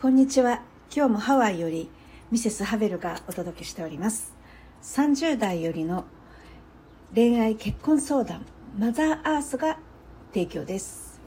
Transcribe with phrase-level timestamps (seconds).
[0.00, 0.62] こんにちは。
[0.90, 1.90] 今日もハワイより
[2.30, 4.32] ミセスハベルがお届けしております。
[4.82, 6.06] 30代よりの
[7.14, 8.46] 恋愛結婚相談、
[8.78, 9.78] マザーアースが
[10.32, 11.20] 提供です。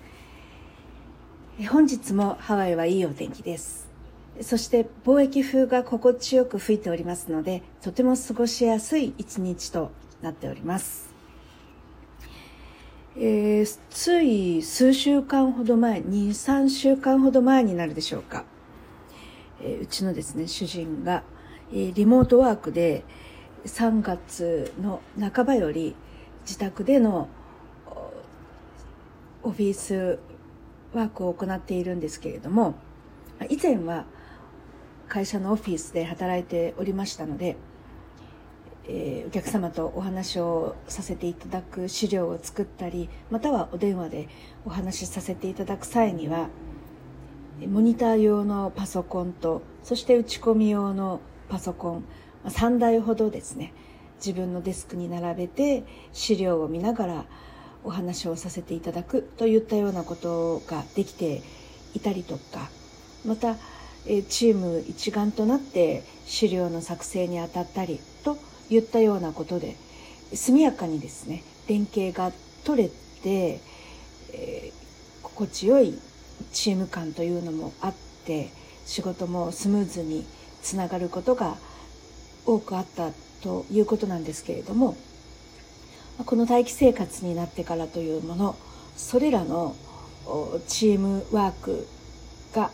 [1.70, 3.88] 本日もハワイはいいお天気です。
[4.42, 9.92] そして貿易風が心地よく吹いておりますので、とても過ごしやすい一日と
[10.24, 11.14] なっております。
[13.18, 18.46] えー、つい数週間ほど前、2、3週間ほど前になるでしょうか。
[19.64, 21.24] えうちのですね主人が、
[21.74, 23.04] えリモートワークで
[23.66, 25.96] 3月の半ばより
[26.42, 27.30] 自宅での
[29.42, 30.20] オフィス
[30.94, 32.76] ワークを行っているんですけれども
[33.50, 34.06] 以前は
[35.08, 37.58] 会社のオフィスで働いておりましたので、
[38.88, 44.30] えー、お客様とお話をさせていただく資料を作ったりまたはお電話で
[44.66, 46.50] お話しさせていただく際には
[47.68, 51.20] モニター用のパソコンとそして打ち込み用の
[51.50, 52.04] パソコン。
[52.46, 53.74] 3台ほどですね。
[54.18, 57.26] 自分のデスクに並べて資料を見ながら
[57.84, 61.42] お話をさせていただくといったようなことができて
[61.94, 62.70] いたりとか。
[63.26, 63.56] また
[64.28, 68.38] チーム一丸となって資料の作成にあたったりと
[68.70, 69.78] いったようなことで
[70.34, 72.32] 速やかにですね連携が
[72.66, 73.62] 取れて、
[74.34, 75.98] えー、心地よい
[76.52, 77.94] チーム感というのもあっ
[78.26, 78.50] て
[78.86, 80.26] 仕事もスムーズに
[80.62, 81.56] つながることが
[82.46, 84.98] 多くあったということなんですけれども
[86.26, 88.56] この待機生活になってからというもの
[88.96, 89.76] それらの
[90.68, 91.88] チームワーク
[92.54, 92.72] が、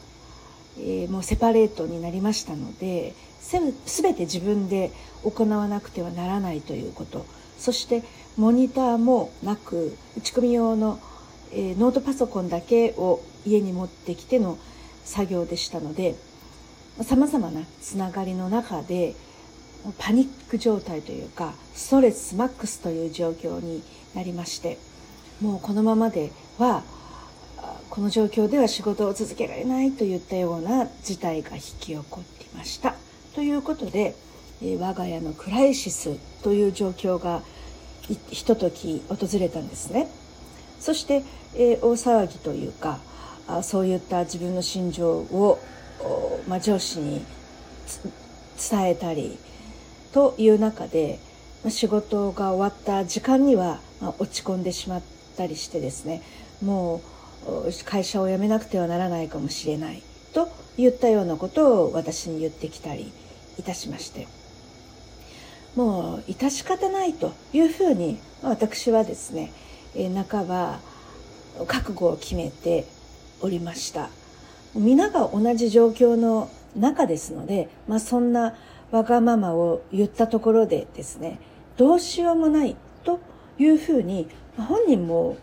[0.77, 4.91] えー、もうセパレートになりましたので全て自分で
[5.23, 7.25] 行わなくてはならないということ
[7.57, 8.03] そして
[8.37, 10.99] モニターもなく打ち込み用の
[11.51, 14.57] えー、ノートパソコンだけを家に持ってきての
[15.05, 16.15] 作業でしたので
[17.01, 19.15] さまざまなつながりの中で
[19.97, 23.81] パニック状態というかストレスマックスという状況に
[24.13, 24.77] なりまして
[25.41, 26.83] もうこのままでは
[27.89, 32.95] この状況では仕事を続けられないといったような事態が引き起こっていました。
[33.33, 34.15] ということで、
[34.61, 37.41] 我が家のクライシスという状況が
[38.29, 40.07] ひととき訪れたんですね。
[40.79, 41.23] そして、
[41.55, 42.99] えー、大騒ぎというか
[43.57, 45.59] あそういった自分の心情を、
[46.47, 47.25] まあ、上司に
[48.69, 49.37] 伝えたり
[50.13, 51.19] という中で、
[51.63, 55.03] まあ、仕事が終わった時間には、まあ、落ち込んでしまっ
[55.37, 56.21] たりしてですね
[56.63, 57.01] も
[57.45, 63.11] う会社を辞めなくてはならないかもしれないといったようなことを私に言ってきたり
[63.57, 64.27] いたしまして。
[65.75, 69.51] もう致し方ないというふうに私はですね
[70.29, 70.79] 半ば
[71.67, 72.85] 覚悟を決めて
[73.41, 74.09] おりました。
[74.75, 78.55] 皆が同じ状況の中ですので、まあ、そんな
[78.91, 81.39] わがままを言ったところでですね
[81.77, 83.19] どうしようもないと
[83.57, 84.27] いうふうに
[84.57, 85.37] 本人も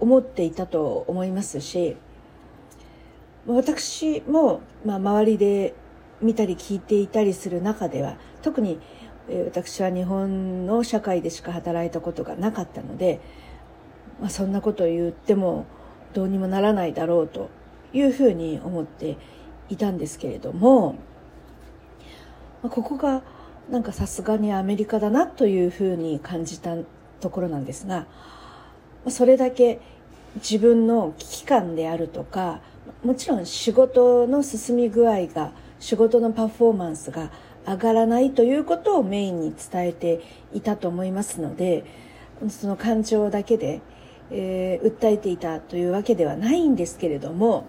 [0.00, 1.96] 思っていたと思いますし
[3.46, 5.74] 私も、まあ、周りで
[6.22, 8.80] 見たり聞いていたりする中では特に
[9.44, 13.20] 私は日本の社会でしか働いたことがなかったので
[14.20, 15.66] まあ、そんなことを言っても
[16.14, 17.50] どうにもならないだろうと
[17.92, 19.18] いうふうに思って
[19.68, 20.96] いたんですけれども、
[22.62, 23.22] ここが
[23.70, 26.76] なんかさすがにアメリカだなというふうに感じた
[27.20, 28.06] ところなんですが、
[29.08, 29.80] それだけ
[30.36, 32.60] 自分の危機感であるとか
[33.04, 37.30] もちろん仕事の進み具合が仕事のパフォーマンスが
[37.66, 40.22] 上がらないということをメインに伝えて
[40.52, 41.84] いたと思いますので
[42.48, 43.80] その感情だけで
[44.30, 47.66] えー、訴えていたというわけではないんですけれども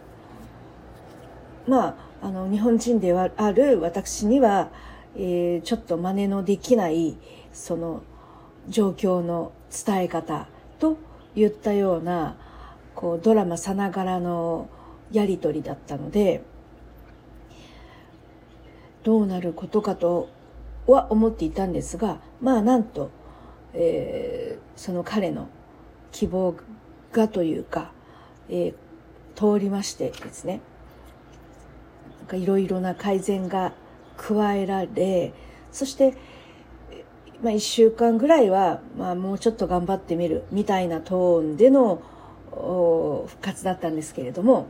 [1.68, 4.70] まああの日本人ではある私には、
[5.16, 7.18] えー、ちょっと真似のできない
[7.54, 8.04] その
[8.68, 9.52] 状況の
[9.86, 10.48] 伝え方
[10.80, 10.98] と
[11.36, 12.38] いったような
[12.96, 14.70] こうドラマさながらの
[15.12, 16.42] やり取りだったので
[19.04, 20.30] どうなることかと
[20.88, 23.12] は思っていたんですがまあなんと、
[23.74, 25.48] えー、その彼の
[26.12, 26.56] 希望
[27.12, 27.92] がというか、
[28.50, 30.62] えー、通りましてですね。
[32.34, 33.74] いろいろな改善が
[34.18, 35.34] 加えられ
[35.72, 36.16] そして、
[37.44, 42.02] まあ、1週間ぐらいは、まあ、もうちょっと頑張ってみるみたいなトーンでの
[42.50, 44.68] 復活だったんですけれども、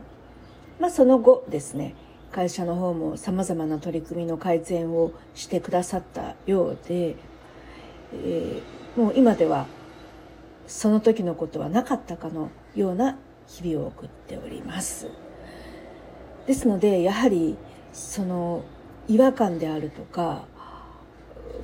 [0.80, 1.94] まあ、その後ですね
[2.32, 7.16] 会社の方もさまざまな取り組みの改善をしてくださったようで、
[8.12, 9.66] えー、もう今では
[10.66, 13.16] その時のことはなかったかのような
[13.46, 15.08] 日々を送っております。
[16.46, 17.56] ですのでやはり
[17.92, 18.64] その
[19.08, 20.44] 違和感であるとか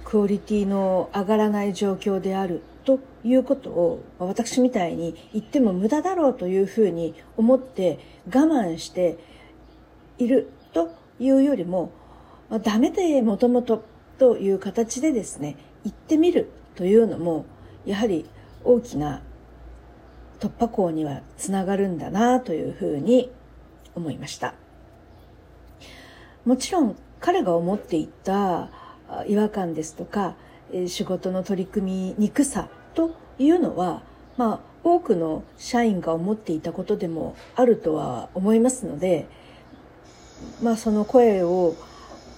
[0.05, 9.19] クオリティの上がらない状況であるということを私みたいに言っても無駄だろうというふうに思って我慢して
[10.19, 10.91] いると
[11.21, 11.93] いうよりも、
[12.51, 13.85] まあ、ダメでもともと
[14.19, 17.47] という形でですね言ってみるというのも
[17.85, 18.29] やはり
[18.65, 19.23] 大きな
[20.41, 23.31] 突破口にはつながるんだなというふうに
[23.95, 24.55] 思いました。
[26.45, 28.69] もちろん彼が思っていた
[29.29, 30.35] 違和感ですとか
[30.89, 34.03] 仕事の取り組みにくさというのは
[34.37, 39.27] まあ多くの社員が思っていたことでもあるとは思いますので
[40.63, 41.77] まあその声を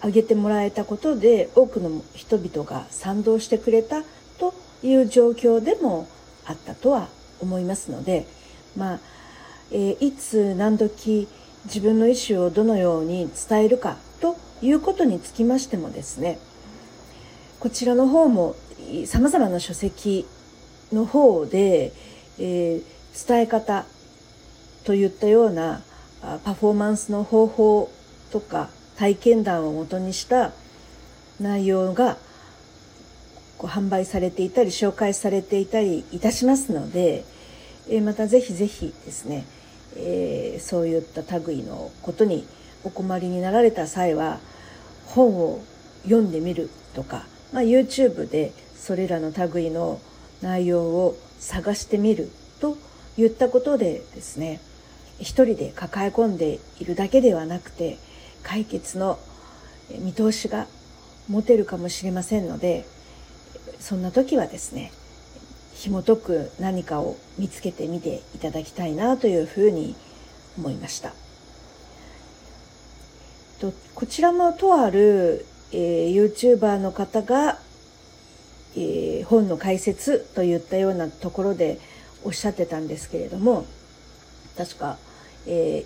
[0.05, 4.03] 上げてもらえたことで多くの人々が賛同してくれた
[4.39, 6.07] という状況でも
[6.47, 7.09] あったとは
[7.41, 8.27] 思いますので、
[8.77, 8.99] まあ、
[9.71, 11.29] えー、いつ何時
[11.67, 16.39] 自分の意思をどのように伝えるかということにつきましてもですね
[17.61, 18.57] こちらの方も
[19.07, 20.27] 様々な書籍
[20.93, 21.93] の方で、
[22.39, 23.87] えー、伝え方
[24.85, 25.83] といったような
[26.45, 27.91] パフォーマンスの方法
[28.31, 30.53] とか体験談をもとにした
[31.41, 32.19] 内容が
[33.59, 37.25] こう販売されていたり紹介されていたりいたしますので、
[37.89, 39.45] えまたぜひぜひですね、
[39.97, 42.47] えー、そういった類のことに
[42.83, 44.39] お困りになられた際は
[45.07, 45.63] 本を
[46.05, 50.01] 読んでみるとか、まあ、YouTube でそれらの類の
[50.43, 52.31] 内容を探してみる
[52.61, 52.77] と
[53.17, 54.61] いったことでですね
[55.19, 57.99] 一人で抱え込んでいるだけではなくて
[58.43, 59.19] 解決の
[60.01, 60.67] 見通しが
[61.29, 62.85] 持てるかもしれませんので
[63.81, 64.93] そんな時はですね
[65.75, 69.95] 紐解く何かを見つけてみていただきたいなというふうに
[70.57, 71.13] 思いました。
[73.61, 77.59] とこちらもとある、えー、YouTuber の方が、
[78.77, 81.79] えー、本の解説といったようなところで
[82.25, 83.67] おっしゃってたんですけれども
[84.57, 84.99] 確か、
[85.47, 85.85] え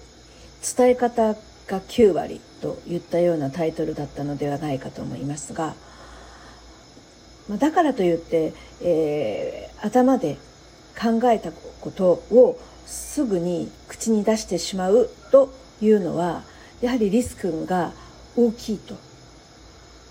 [0.62, 5.74] ー、伝え方が9割といったようなタイトルだったのではないかと思いますが
[7.48, 8.52] まあだからといって、
[8.82, 10.36] えー、頭で
[10.98, 16.42] 考えたことをすぐに口に出してしまうというのは
[16.80, 17.92] やはりリスクが
[18.36, 18.94] 大きいと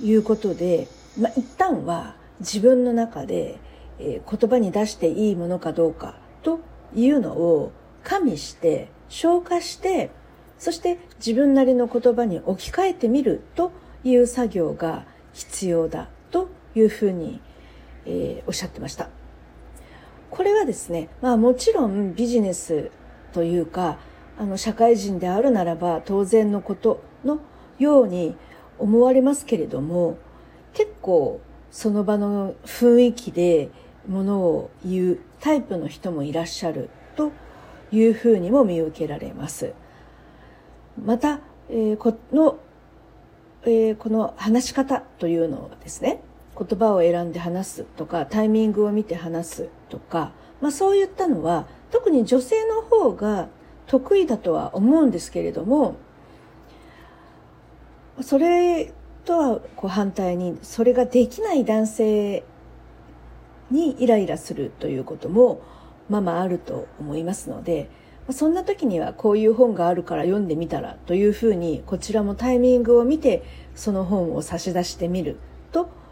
[0.02, 0.88] いうことで、
[1.20, 3.58] まあ、一旦は自分の中で、
[4.00, 6.60] えー、言葉に出していいものかどうかと
[6.96, 7.72] いうのを
[8.04, 10.12] 加味して消化して
[10.60, 13.72] そして自分なりの言葉に置き換えてみると
[14.04, 16.10] いう作業が必要だ。
[16.78, 17.42] いうふうに、
[18.06, 19.10] えー、おっしゃってました。
[20.30, 22.92] これはですね、まあもちろんビジネス
[23.34, 23.98] というか、
[24.38, 27.40] あの社会人であるならば当然のことの
[27.80, 28.36] ように
[28.78, 30.18] 思われますけれども、
[30.74, 31.42] 結構
[31.72, 33.70] その場の雰囲気で
[34.08, 37.32] ものを言うタイプの人もいらっしゃると
[37.92, 39.74] いうふうにも見受けられます。
[41.04, 41.40] また、
[41.70, 42.58] えー、この、
[43.64, 46.22] えー、この話し方というのはですね、
[46.58, 50.32] 言葉を選んで話すとか、タイミングを見て話すとか、
[50.62, 53.50] まあそういったのは、特に女性の方が
[53.86, 55.96] 得意だとは思うんですけれども、
[58.22, 58.92] それ
[59.26, 62.44] とはこう反対に、それができない男性
[63.70, 65.62] にイライラするということも、
[66.10, 67.90] まあまああると思いますので、
[68.32, 75.38] そんな時にはこういう本があるから読んでみたらというふうにこちらもタイミングを見てその本を差し出してみる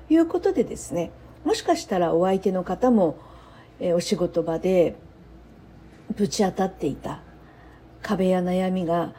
[0.10, 1.12] いうことでですね
[1.44, 3.20] もしかしたらお相手の方も、
[3.80, 4.96] えお仕事場で
[6.16, 7.20] ぶち当たっていた
[8.02, 9.14] 壁や悩みが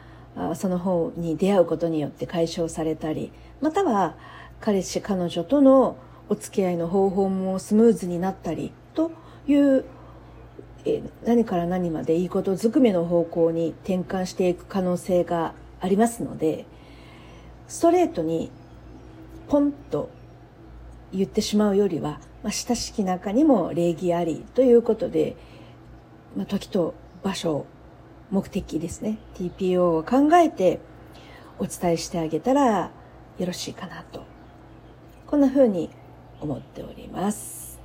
[0.55, 4.15] その本に出会うことによって解消されたりまたは
[4.59, 5.97] 彼氏彼女との
[6.29, 9.11] お付き合いの方法もスムーズになったりと
[9.47, 9.85] いう
[10.85, 16.65] え何から何までいいことずくめの方向に転換していく可能性がありますので
[17.67, 18.49] ストレートに
[19.49, 20.09] ポンと
[21.13, 25.35] 言ってしまうよりは、まあ、親しき中にも礼儀ありということで、
[26.35, 27.65] まあ、時と場所
[28.29, 30.79] 目的ですね TPO を考えて
[31.59, 32.91] お伝えしてあげたら
[33.37, 34.25] よろしいかなと
[35.27, 35.89] こんな風に
[36.39, 37.79] 思っております。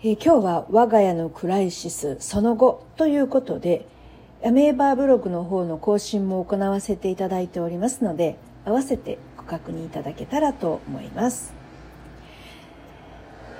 [0.00, 3.86] えー、今日は我が家のクライシスその後ということで、
[4.44, 11.52] アメーバーブログの方の更新も行わせていただいておりますので、合わせて確認いただけたらと思います。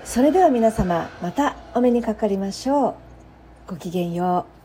[0.04, 2.94] それでは皆様、またお目にかかりましょう。
[3.66, 4.57] ごきげんよう。